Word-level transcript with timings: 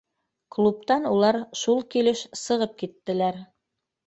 Клубтан 0.53 1.05
улар 1.09 1.37
шул 1.65 1.83
килеш 1.97 2.25
сығып 2.45 2.75
киттеләр. 2.81 3.41